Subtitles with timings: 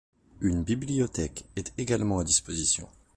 [0.39, 2.89] Une bibliothèque est également à disposition.